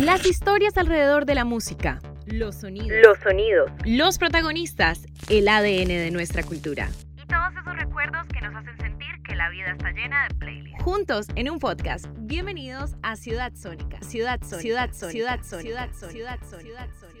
Las 0.00 0.24
historias 0.26 0.76
alrededor 0.78 1.26
de 1.26 1.34
la 1.34 1.44
música. 1.44 1.98
Los 2.24 2.54
sonidos. 2.54 3.00
Los 3.04 3.18
sonidos. 3.18 3.68
Los 3.84 4.18
protagonistas. 4.18 5.04
El 5.28 5.48
ADN 5.48 5.88
de 5.88 6.10
nuestra 6.12 6.44
cultura. 6.44 6.88
Y 7.16 7.26
todos 7.26 7.50
esos 7.60 7.76
recuerdos 7.76 8.24
que 8.28 8.40
nos 8.40 8.54
hacen 8.54 8.76
sentir 8.78 9.08
que 9.26 9.34
la 9.34 9.50
vida 9.50 9.72
está 9.72 9.90
llena 9.90 10.28
de 10.28 10.34
playlists. 10.36 10.84
Juntos 10.84 11.26
en 11.34 11.50
un 11.50 11.58
podcast. 11.58 12.06
Bienvenidos 12.16 12.94
a 13.02 13.16
Ciudad 13.16 13.52
Sónica. 13.56 14.00
Ciudad 14.02 14.38
Sónica. 14.40 14.60
Ciudad 14.60 14.90
Sónica. 14.92 15.10
Ciudad 15.10 15.40
Sónica. 15.42 16.10
Ciudad 16.12 16.38
Sónica. 16.48 16.60
Ciudad 16.60 16.88
Sónica. 17.00 17.17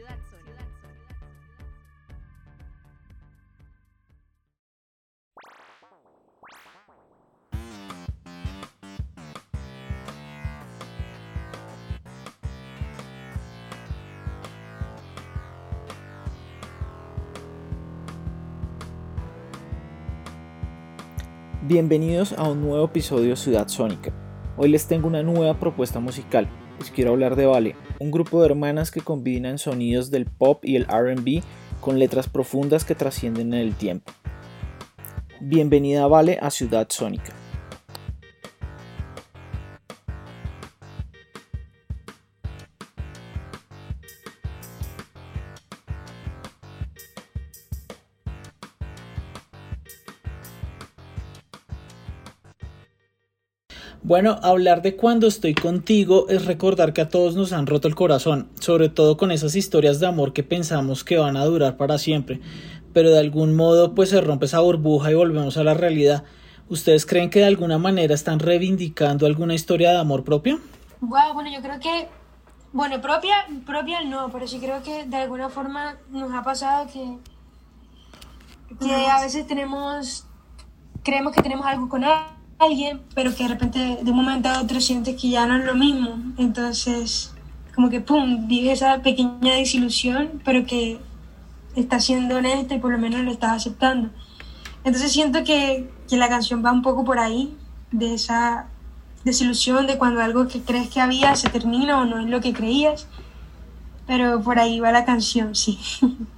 Bienvenidos 21.62 22.34
a 22.34 22.48
un 22.48 22.60
nuevo 22.62 22.84
episodio 22.84 23.30
de 23.30 23.36
Ciudad 23.36 23.66
Sónica. 23.66 24.12
Hoy 24.56 24.68
les 24.68 24.86
tengo 24.86 25.08
una 25.08 25.24
nueva 25.24 25.58
propuesta 25.58 25.98
musical. 25.98 26.48
Les 26.78 26.92
quiero 26.92 27.10
hablar 27.10 27.34
de 27.34 27.46
Vale, 27.46 27.74
un 27.98 28.12
grupo 28.12 28.40
de 28.40 28.46
hermanas 28.46 28.92
que 28.92 29.00
combinan 29.00 29.58
sonidos 29.58 30.12
del 30.12 30.26
pop 30.26 30.64
y 30.64 30.76
el 30.76 30.84
RB 30.86 31.42
con 31.80 31.98
letras 31.98 32.28
profundas 32.28 32.84
que 32.84 32.94
trascienden 32.94 33.54
en 33.54 33.60
el 33.60 33.74
tiempo. 33.74 34.12
Bienvenida 35.40 36.06
Vale 36.06 36.38
a 36.40 36.50
Ciudad 36.50 36.86
Sónica. 36.90 37.32
Bueno, 54.02 54.38
hablar 54.42 54.80
de 54.82 54.96
cuando 54.96 55.26
estoy 55.26 55.54
contigo 55.54 56.28
es 56.28 56.46
recordar 56.46 56.92
que 56.92 57.00
a 57.00 57.08
todos 57.08 57.34
nos 57.34 57.52
han 57.52 57.66
roto 57.66 57.88
el 57.88 57.96
corazón, 57.96 58.48
sobre 58.60 58.88
todo 58.88 59.16
con 59.16 59.32
esas 59.32 59.56
historias 59.56 59.98
de 59.98 60.06
amor 60.06 60.32
que 60.32 60.44
pensamos 60.44 61.02
que 61.02 61.18
van 61.18 61.36
a 61.36 61.44
durar 61.44 61.76
para 61.76 61.98
siempre, 61.98 62.40
pero 62.92 63.10
de 63.10 63.18
algún 63.18 63.56
modo 63.56 63.96
pues 63.96 64.10
se 64.10 64.20
rompe 64.20 64.46
esa 64.46 64.60
burbuja 64.60 65.10
y 65.10 65.14
volvemos 65.14 65.56
a 65.56 65.64
la 65.64 65.74
realidad. 65.74 66.22
¿Ustedes 66.68 67.06
creen 67.06 67.28
que 67.28 67.40
de 67.40 67.46
alguna 67.46 67.78
manera 67.78 68.14
están 68.14 68.38
reivindicando 68.38 69.26
alguna 69.26 69.54
historia 69.54 69.90
de 69.90 69.98
amor 69.98 70.22
propio? 70.22 70.60
Wow, 71.00 71.34
bueno, 71.34 71.50
yo 71.52 71.60
creo 71.60 71.80
que, 71.80 72.08
bueno, 72.72 73.00
propia, 73.00 73.34
propia 73.66 74.04
no, 74.04 74.30
pero 74.30 74.46
sí 74.46 74.60
creo 74.60 74.80
que 74.82 75.06
de 75.06 75.16
alguna 75.16 75.48
forma 75.48 75.96
nos 76.10 76.32
ha 76.32 76.44
pasado 76.44 76.86
que, 76.86 77.18
que 78.78 78.94
a 79.06 79.20
veces 79.20 79.46
tenemos, 79.46 80.24
creemos 81.02 81.32
que 81.34 81.42
tenemos 81.42 81.66
algo 81.66 81.88
con 81.88 82.04
alguien, 82.04 82.37
pero 83.14 83.34
que 83.34 83.44
de 83.44 83.48
repente 83.48 83.98
de 84.02 84.10
un 84.10 84.16
momento 84.16 84.48
a 84.48 84.62
otro 84.62 84.80
sientes 84.80 85.20
que 85.20 85.30
ya 85.30 85.46
no 85.46 85.56
es 85.56 85.64
lo 85.64 85.74
mismo. 85.74 86.18
Entonces, 86.38 87.32
como 87.74 87.88
que, 87.88 88.00
¡pum!, 88.00 88.48
vive 88.48 88.72
esa 88.72 89.00
pequeña 89.02 89.54
desilusión, 89.54 90.42
pero 90.44 90.66
que 90.66 90.98
está 91.76 92.00
siendo 92.00 92.36
honesta 92.36 92.74
y 92.74 92.80
por 92.80 92.92
lo 92.92 92.98
menos 92.98 93.20
lo 93.20 93.30
estás 93.30 93.52
aceptando. 93.52 94.10
Entonces 94.84 95.12
siento 95.12 95.44
que, 95.44 95.88
que 96.08 96.16
la 96.16 96.28
canción 96.28 96.64
va 96.64 96.72
un 96.72 96.82
poco 96.82 97.04
por 97.04 97.18
ahí, 97.18 97.56
de 97.92 98.14
esa 98.14 98.66
desilusión, 99.24 99.86
de 99.86 99.96
cuando 99.96 100.20
algo 100.20 100.48
que 100.48 100.60
crees 100.60 100.88
que 100.88 101.00
había 101.00 101.36
se 101.36 101.48
termina 101.50 102.00
o 102.00 102.04
no 102.04 102.18
es 102.20 102.26
lo 102.26 102.40
que 102.40 102.52
creías. 102.52 103.06
Pero 104.06 104.42
por 104.42 104.58
ahí 104.58 104.80
va 104.80 104.90
la 104.90 105.04
canción, 105.04 105.54
sí. 105.54 105.78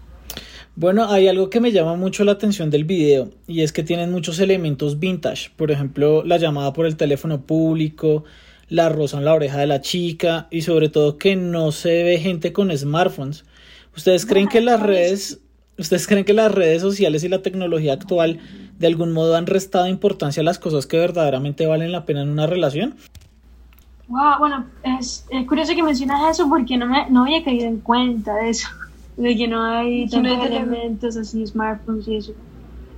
Bueno, 0.81 1.11
hay 1.11 1.29
algo 1.29 1.51
que 1.51 1.61
me 1.61 1.73
llama 1.73 1.95
mucho 1.95 2.25
la 2.25 2.33
atención 2.33 2.71
del 2.71 2.85
video 2.85 3.29
y 3.47 3.61
es 3.61 3.71
que 3.71 3.83
tienen 3.83 4.11
muchos 4.11 4.39
elementos 4.39 4.99
vintage, 4.99 5.51
por 5.55 5.71
ejemplo, 5.71 6.25
la 6.25 6.39
llamada 6.39 6.73
por 6.73 6.87
el 6.87 6.97
teléfono 6.97 7.43
público, 7.43 8.25
la 8.71 8.89
rosa 8.89 9.19
en 9.19 9.27
la 9.27 9.35
oreja 9.35 9.59
de 9.59 9.67
la 9.67 9.83
chica 9.83 10.49
y 10.51 10.63
sobre 10.63 10.89
todo 10.89 11.19
que 11.19 11.37
no 11.37 11.71
se 11.71 12.03
ve 12.03 12.19
gente 12.19 12.55
con 12.55 12.75
smartphones. 12.75 13.45
¿Ustedes 13.95 14.25
creen 14.25 14.49
que 14.49 14.63
las 14.63 14.81
redes, 14.81 15.43
ustedes 15.77 16.07
creen 16.07 16.25
que 16.25 16.33
las 16.33 16.51
redes 16.51 16.81
sociales 16.81 17.25
y 17.25 17.29
la 17.29 17.43
tecnología 17.43 17.93
actual 17.93 18.39
de 18.79 18.87
algún 18.87 19.13
modo 19.13 19.37
han 19.37 19.47
restado 19.47 19.87
importancia 19.87 20.41
a 20.41 20.45
las 20.45 20.59
cosas 20.59 20.87
que 20.87 20.97
verdaderamente 20.97 21.67
valen 21.67 21.93
la 21.93 22.07
pena 22.07 22.23
en 22.23 22.31
una 22.31 22.47
relación? 22.47 22.97
Wow, 24.09 24.39
bueno, 24.39 24.65
es, 24.83 25.27
es 25.29 25.47
curioso 25.47 25.75
que 25.75 25.83
mencionas 25.83 26.31
eso 26.31 26.49
porque 26.49 26.79
no 26.79 26.87
me 26.87 27.11
no 27.11 27.25
había 27.25 27.45
caído 27.45 27.67
en 27.67 27.81
cuenta 27.81 28.35
de 28.37 28.49
eso 28.49 28.67
de 29.21 29.37
que 29.37 29.49
no 29.49 29.63
hay 29.63 30.09
tantos 30.09 30.47
elementos 30.47 31.17
así, 31.17 31.47
smartphones 31.47 32.09
y 32.09 32.17
eso. 32.17 32.33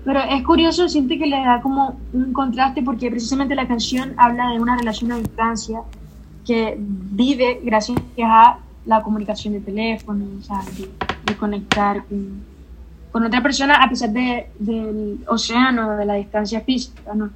Pero 0.04 0.20
es 0.20 0.42
curioso, 0.44 0.88
siente 0.88 1.18
que 1.18 1.26
le 1.26 1.36
da 1.36 1.60
como 1.60 1.98
un 2.12 2.32
contraste 2.32 2.82
porque 2.82 3.10
precisamente 3.10 3.54
la 3.54 3.66
canción 3.66 4.14
habla 4.16 4.50
de 4.50 4.60
una 4.60 4.76
relación 4.76 5.12
a 5.12 5.16
distancia 5.16 5.80
que 6.46 6.76
vive 6.78 7.60
gracias 7.64 7.98
a 8.24 8.58
la 8.84 9.02
comunicación 9.02 9.54
de 9.54 9.60
teléfono, 9.60 10.24
o 10.38 10.42
sea, 10.42 10.60
de, 10.76 11.36
conectar 11.36 12.04
con, 12.04 12.42
con, 13.10 13.24
otra 13.24 13.42
persona 13.42 13.82
a 13.82 13.88
pesar 13.88 14.10
de, 14.10 14.48
del 14.58 15.24
océano, 15.26 15.96
de 15.96 16.04
la 16.04 16.14
distancia 16.14 16.60
física, 16.60 17.14
¿no? 17.14 17.30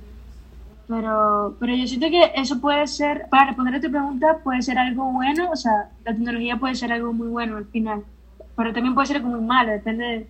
Pero, 0.86 1.56
pero 1.58 1.74
yo 1.74 1.86
siento 1.88 2.08
que 2.08 2.32
eso 2.36 2.60
puede 2.60 2.86
ser, 2.86 3.26
para 3.30 3.46
responder 3.46 3.76
a 3.76 3.80
tu 3.80 3.90
pregunta, 3.90 4.38
puede 4.44 4.62
ser 4.62 4.78
algo 4.78 5.10
bueno, 5.12 5.50
o 5.50 5.56
sea, 5.56 5.90
la 6.04 6.12
tecnología 6.12 6.56
puede 6.56 6.76
ser 6.76 6.92
algo 6.92 7.12
muy 7.12 7.28
bueno 7.28 7.56
al 7.56 7.66
final 7.66 8.04
pero 8.56 8.72
también 8.72 8.94
puede 8.94 9.06
ser 9.06 9.22
como 9.22 9.36
muy 9.36 9.46
malo, 9.46 9.72
depende 9.72 10.26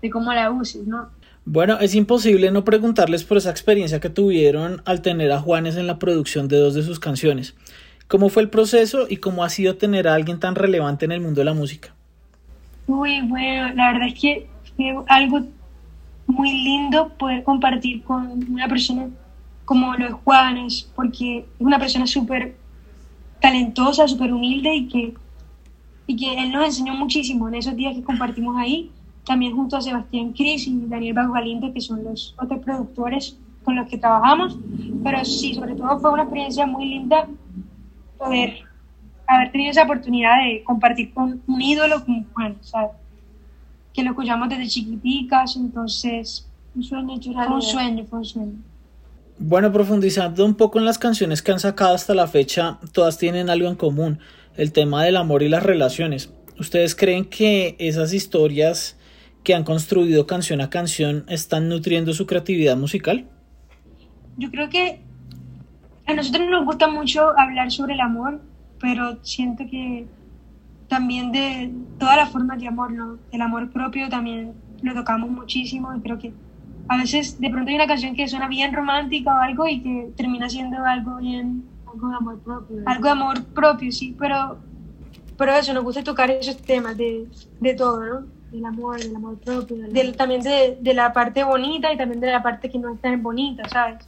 de, 0.00 0.10
cómo 0.10 0.32
la 0.32 0.50
uses, 0.52 0.86
¿no? 0.86 1.08
Bueno, 1.44 1.78
es 1.80 1.94
imposible 1.94 2.50
no 2.52 2.64
preguntarles 2.64 3.24
por 3.24 3.38
esa 3.38 3.50
experiencia 3.50 3.98
que 3.98 4.08
tuvieron 4.08 4.82
al 4.84 5.02
tener 5.02 5.32
a 5.32 5.40
Juanes 5.40 5.76
en 5.76 5.88
la 5.88 5.98
producción 5.98 6.46
de 6.46 6.58
dos 6.58 6.74
de 6.74 6.82
sus 6.82 7.00
canciones. 7.00 7.54
¿Cómo 8.08 8.28
fue 8.28 8.42
el 8.42 8.50
proceso 8.50 9.06
y 9.08 9.16
cómo 9.16 9.42
ha 9.42 9.48
sido 9.48 9.76
tener 9.76 10.06
a 10.06 10.14
alguien 10.14 10.38
tan 10.38 10.54
relevante 10.54 11.04
en 11.04 11.12
el 11.12 11.20
mundo 11.20 11.40
de 11.40 11.44
la 11.44 11.54
música? 11.54 11.92
Uy, 12.86 13.20
bueno, 13.22 13.74
la 13.74 13.92
verdad 13.92 14.08
es 14.08 14.20
que 14.20 14.46
fue 14.76 14.94
algo 15.08 15.40
muy 16.28 16.52
lindo 16.52 17.08
poder 17.18 17.42
compartir 17.42 18.02
con 18.04 18.44
una 18.48 18.68
persona 18.68 19.08
como 19.64 19.94
lo 19.96 20.06
es 20.06 20.12
Juanes, 20.12 20.88
porque 20.94 21.38
es 21.38 21.44
una 21.58 21.78
persona 21.78 22.06
súper 22.06 22.54
talentosa, 23.40 24.06
súper 24.08 24.32
humilde 24.32 24.74
y 24.74 24.88
que 24.88 25.14
y 26.06 26.16
que 26.16 26.34
él 26.42 26.52
nos 26.52 26.64
enseñó 26.64 26.94
muchísimo 26.94 27.48
en 27.48 27.56
esos 27.56 27.74
días 27.74 27.94
que 27.94 28.02
compartimos 28.02 28.56
ahí, 28.56 28.90
también 29.24 29.54
junto 29.56 29.76
a 29.76 29.80
Sebastián 29.80 30.32
Cris 30.32 30.66
y 30.66 30.86
Daniel 30.86 31.14
Bajo 31.14 31.32
Galindo, 31.32 31.72
que 31.72 31.80
son 31.80 32.04
los 32.04 32.34
otros 32.38 32.60
productores 32.60 33.36
con 33.64 33.74
los 33.74 33.88
que 33.88 33.98
trabajamos, 33.98 34.56
pero 35.02 35.24
sí, 35.24 35.54
sobre 35.54 35.74
todo 35.74 35.98
fue 35.98 36.12
una 36.12 36.22
experiencia 36.22 36.66
muy 36.66 36.84
linda 36.86 37.26
poder 38.16 38.60
haber 39.26 39.50
tenido 39.50 39.72
esa 39.72 39.82
oportunidad 39.82 40.36
de 40.44 40.62
compartir 40.62 41.12
con 41.12 41.42
un 41.46 41.60
ídolo 41.60 42.04
como 42.04 42.24
Juan, 42.32 42.56
¿sabes? 42.60 42.92
Que 43.92 44.04
lo 44.04 44.10
escuchamos 44.10 44.48
desde 44.48 44.68
chiquiticas, 44.68 45.56
entonces 45.56 46.48
un 46.76 46.82
sueño 46.84 47.16
hecho 47.16 47.32
Fue 47.32 47.48
un 47.48 47.62
sueño, 47.62 48.04
fue 48.04 48.18
un 48.20 48.24
sueño. 48.24 48.52
Bueno, 49.38 49.72
profundizando 49.72 50.44
un 50.44 50.54
poco 50.54 50.78
en 50.78 50.84
las 50.84 50.98
canciones 50.98 51.42
que 51.42 51.52
han 51.52 51.58
sacado 51.58 51.94
hasta 51.94 52.14
la 52.14 52.26
fecha, 52.28 52.78
todas 52.92 53.18
tienen 53.18 53.50
algo 53.50 53.68
en 53.68 53.74
común 53.74 54.18
el 54.56 54.72
tema 54.72 55.04
del 55.04 55.16
amor 55.16 55.42
y 55.42 55.48
las 55.48 55.62
relaciones. 55.62 56.32
¿Ustedes 56.58 56.94
creen 56.94 57.24
que 57.24 57.76
esas 57.78 58.12
historias 58.12 58.98
que 59.44 59.54
han 59.54 59.64
construido 59.64 60.26
canción 60.26 60.60
a 60.60 60.70
canción 60.70 61.24
están 61.28 61.68
nutriendo 61.68 62.12
su 62.12 62.26
creatividad 62.26 62.76
musical? 62.76 63.26
Yo 64.36 64.50
creo 64.50 64.68
que 64.68 65.00
a 66.06 66.14
nosotros 66.14 66.48
nos 66.48 66.64
gusta 66.64 66.88
mucho 66.88 67.38
hablar 67.38 67.70
sobre 67.70 67.94
el 67.94 68.00
amor, 68.00 68.40
pero 68.80 69.22
siento 69.22 69.64
que 69.70 70.06
también 70.88 71.32
de 71.32 71.72
todas 71.98 72.16
las 72.16 72.30
formas 72.30 72.60
de 72.60 72.68
amor, 72.68 72.92
¿no? 72.92 73.18
El 73.32 73.42
amor 73.42 73.70
propio 73.70 74.08
también 74.08 74.54
lo 74.82 74.94
tocamos 74.94 75.30
muchísimo 75.30 75.94
y 75.94 76.00
creo 76.00 76.18
que 76.18 76.32
a 76.88 76.96
veces 76.96 77.40
de 77.40 77.50
pronto 77.50 77.70
hay 77.70 77.76
una 77.76 77.86
canción 77.86 78.14
que 78.14 78.28
suena 78.28 78.48
bien 78.48 78.72
romántica 78.72 79.34
o 79.34 79.38
algo 79.38 79.66
y 79.66 79.80
que 79.80 80.10
termina 80.16 80.48
siendo 80.48 80.84
algo 80.84 81.16
bien 81.16 81.64
algo 81.96 82.08
de 82.08 82.16
amor 82.16 82.38
propio. 82.40 82.82
Algo 82.86 83.04
de 83.04 83.10
amor 83.10 83.44
propio, 83.44 83.92
sí, 83.92 84.14
pero, 84.18 84.58
pero 85.36 85.54
eso, 85.54 85.72
nos 85.72 85.84
gusta 85.84 86.04
tocar 86.04 86.30
esos 86.30 86.56
temas 86.58 86.96
de, 86.96 87.26
de 87.60 87.74
todo, 87.74 88.04
¿no? 88.04 88.26
Del 88.50 88.64
amor, 88.64 89.00
del 89.00 89.16
amor 89.16 89.38
propio, 89.38 89.76
del, 89.88 90.16
también 90.16 90.42
de, 90.42 90.78
de, 90.80 90.94
la 90.94 91.12
parte 91.12 91.42
bonita 91.42 91.92
y 91.92 91.96
también 91.96 92.20
de 92.20 92.30
la 92.30 92.42
parte 92.42 92.70
que 92.70 92.78
no 92.78 92.94
es 92.94 93.00
tan 93.00 93.22
bonita, 93.22 93.68
¿sabes? 93.68 94.06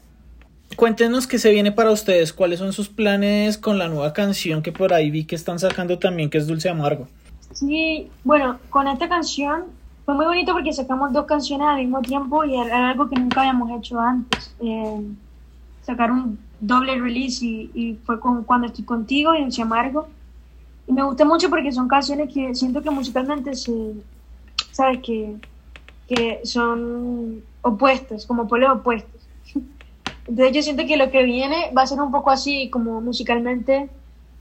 Cuéntenos 0.77 1.27
qué 1.27 1.39
se 1.39 1.51
viene 1.51 1.73
para 1.73 1.91
ustedes, 1.91 2.33
cuáles 2.33 2.59
son 2.59 2.73
sus 2.73 2.89
planes 2.89 3.59
con 3.59 3.79
la 3.79 3.89
nueva 3.89 4.13
canción 4.13 4.63
que 4.63 4.71
por 4.71 4.93
ahí 4.93 5.11
vi 5.11 5.25
que 5.25 5.35
están 5.35 5.59
sacando 5.59 5.99
también, 5.99 6.31
que 6.31 6.39
es 6.39 6.47
Dulce 6.47 6.69
Amargo. 6.69 7.09
Sí, 7.53 8.11
bueno, 8.23 8.59
con 8.69 8.87
esta 8.87 9.09
canción 9.09 9.65
fue 10.05 10.15
muy 10.15 10.27
bonito 10.27 10.53
porque 10.53 10.73
sacamos 10.73 11.13
dos 11.13 11.27
canciones 11.27 11.67
al 11.67 11.79
mismo 11.79 12.01
tiempo 12.03 12.45
y 12.45 12.57
era 12.57 12.91
algo 12.91 13.09
que 13.09 13.17
nunca 13.17 13.41
habíamos 13.41 13.71
hecho 13.79 13.99
antes. 13.99 14.55
Eh, 14.61 15.03
sacar 15.83 16.13
un 16.13 16.39
doble 16.61 16.99
release 17.01 17.45
y, 17.45 17.99
fue 18.05 18.19
con 18.21 18.45
Cuando 18.45 18.67
estoy 18.67 18.85
contigo 18.85 19.35
y 19.35 19.43
Dulce 19.43 19.63
Amargo. 19.63 20.09
Y 20.87 20.93
me 20.93 21.03
gusta 21.03 21.25
mucho 21.25 21.51
porque 21.51 21.73
son 21.73 21.89
canciones 21.89 22.33
que 22.33 22.55
siento 22.55 22.83
que 22.83 22.91
musicalmente 22.91 23.55
se, 23.55 23.95
¿sabes? 24.73 25.01
Que, 25.03 25.37
que 26.09 26.41
son 26.45 27.43
opuestos, 27.63 28.27
como 28.27 28.49
polos 28.49 28.71
opuestos. 28.71 29.21
Entonces 30.27 30.55
yo 30.55 30.63
siento 30.63 30.87
que 30.87 30.97
lo 30.97 31.11
que 31.11 31.23
viene 31.23 31.71
va 31.77 31.83
a 31.83 31.87
ser 31.87 32.01
un 32.01 32.11
poco 32.11 32.31
así, 32.31 32.71
como 32.71 33.01
musicalmente, 33.01 33.89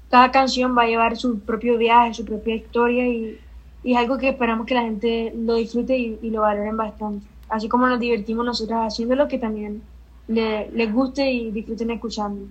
cada 0.09 0.31
canción 0.31 0.77
va 0.77 0.83
a 0.83 0.87
llevar 0.87 1.17
su 1.17 1.39
propio 1.39 1.77
viaje, 1.77 2.13
su 2.13 2.25
propia 2.25 2.55
historia 2.55 3.07
y, 3.07 3.39
y 3.83 3.93
es 3.93 3.97
algo 3.97 4.17
que 4.17 4.29
esperamos 4.29 4.65
que 4.65 4.73
la 4.73 4.83
gente 4.83 5.33
lo 5.35 5.55
disfrute 5.55 5.97
y, 5.97 6.19
y, 6.21 6.29
lo 6.29 6.41
valoren 6.41 6.77
bastante. 6.77 7.25
Así 7.49 7.67
como 7.69 7.87
nos 7.87 7.99
divertimos 7.99 8.45
nosotros 8.45 8.79
haciéndolo, 8.79 9.27
que 9.27 9.37
también 9.37 9.81
le, 10.27 10.69
les 10.71 10.93
guste 10.93 11.29
y 11.31 11.51
disfruten 11.51 11.91
escuchando. 11.91 12.47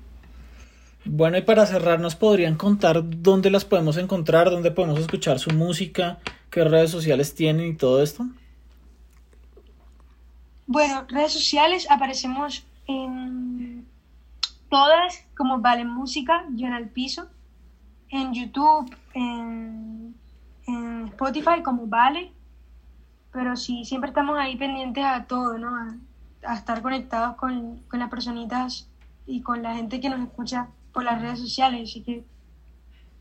Bueno, 1.05 1.38
y 1.38 1.43
para 1.43 1.67
cerrar, 1.67 2.00
¿nos 2.00 2.17
podrían 2.17 2.56
contar 2.56 3.02
dónde 3.05 3.50
las 3.50 3.64
podemos 3.64 3.96
encontrar, 3.96 4.50
dónde 4.50 4.73
podemos 4.73 4.99
escuchar 4.99 5.38
su 5.38 5.50
música, 5.50 6.19
qué 6.50 6.64
redes 6.64 6.90
sociales 6.90 7.34
tienen 7.34 7.69
y 7.69 7.76
todo 7.76 8.02
esto? 8.02 8.26
Bueno, 10.67 11.05
redes 11.08 11.32
sociales 11.32 11.87
aparecemos 11.88 12.67
en 12.88 13.87
todas 14.69 15.25
como 15.37 15.61
Vale 15.61 15.84
Música, 15.84 16.44
yo 16.56 16.67
en 16.67 16.75
el 16.75 16.88
piso, 16.88 17.28
en 18.11 18.34
YouTube, 18.34 18.93
en, 19.14 20.14
en, 20.67 21.06
Spotify 21.08 21.62
como 21.62 21.87
Vale, 21.87 22.32
pero 23.32 23.55
sí, 23.55 23.84
siempre 23.84 24.11
estamos 24.11 24.37
ahí 24.38 24.56
pendientes 24.56 25.05
a 25.05 25.25
todo, 25.25 25.56
¿no? 25.56 25.69
A, 25.69 25.94
a 26.44 26.54
estar 26.54 26.82
conectados 26.82 27.36
con, 27.36 27.80
con 27.88 28.00
las 28.00 28.10
personitas 28.10 28.88
y 29.26 29.42
con 29.42 29.62
la 29.62 29.74
gente 29.74 30.00
que 30.00 30.08
nos 30.08 30.20
escucha 30.20 30.68
por 30.92 31.04
las 31.04 31.20
redes 31.20 31.40
sociales, 31.40 31.90
así 31.90 32.02
que 32.02 32.24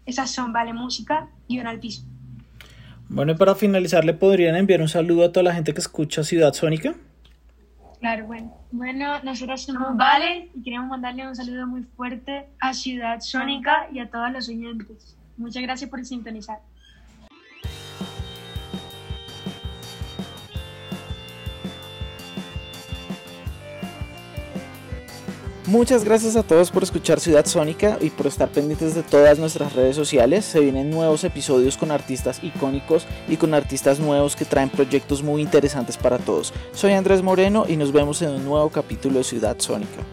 esas 0.05 0.31
son 0.31 0.53
Vale 0.53 0.73
Música 0.73 1.27
y 1.47 1.59
el 1.59 1.79
piso. 1.79 2.03
Bueno, 3.09 3.33
y 3.33 3.35
para 3.35 3.55
finalizar, 3.55 4.05
¿le 4.05 4.13
podrían 4.13 4.55
enviar 4.55 4.81
un 4.81 4.87
saludo 4.87 5.25
a 5.25 5.31
toda 5.31 5.43
la 5.43 5.53
gente 5.53 5.73
que 5.73 5.79
escucha 5.79 6.23
Ciudad 6.23 6.53
Sónica? 6.53 6.95
Claro, 7.99 8.27
bueno. 8.27 8.53
Bueno, 8.71 9.21
nosotros 9.23 9.63
somos 9.63 9.95
Vale 9.97 10.49
y 10.53 10.61
queremos 10.61 10.89
mandarle 10.89 11.27
un 11.27 11.35
saludo 11.35 11.65
muy 11.65 11.83
fuerte 11.83 12.47
a 12.59 12.73
Ciudad 12.73 13.19
Sónica 13.19 13.87
y 13.91 13.99
a 13.99 14.09
todos 14.09 14.31
los 14.31 14.47
oyentes. 14.49 15.17
Muchas 15.37 15.63
gracias 15.63 15.89
por 15.89 16.03
sintonizar. 16.05 16.59
Muchas 25.67 26.03
gracias 26.03 26.35
a 26.35 26.43
todos 26.43 26.69
por 26.69 26.83
escuchar 26.83 27.19
Ciudad 27.19 27.43
Sónica 27.47 27.97
y 27.99 28.11
por 28.11 28.27
estar 28.27 28.49
pendientes 28.49 28.93
de 28.93 29.01
todas 29.01 29.39
nuestras 29.39 29.73
redes 29.73 29.95
sociales. 29.95 30.45
Se 30.45 30.59
vienen 30.59 30.91
nuevos 30.91 31.23
episodios 31.23 31.75
con 31.75 31.89
artistas 31.89 32.43
icónicos 32.43 33.07
y 33.27 33.37
con 33.37 33.55
artistas 33.55 33.99
nuevos 33.99 34.35
que 34.35 34.45
traen 34.45 34.69
proyectos 34.69 35.23
muy 35.23 35.41
interesantes 35.41 35.97
para 35.97 36.19
todos. 36.19 36.53
Soy 36.71 36.91
Andrés 36.91 37.23
Moreno 37.23 37.65
y 37.67 37.77
nos 37.77 37.91
vemos 37.91 38.21
en 38.21 38.29
un 38.29 38.45
nuevo 38.45 38.69
capítulo 38.69 39.17
de 39.17 39.23
Ciudad 39.23 39.55
Sónica. 39.57 40.03